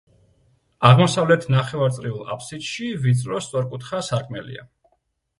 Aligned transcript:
აღმოსავლეთ 0.87 1.43
ნახევარწრიულ 1.55 2.31
აფსიდში 2.35 2.87
ვიწრო 3.03 3.41
სწორკუთხა 3.49 4.01
სარკმელია. 4.09 4.65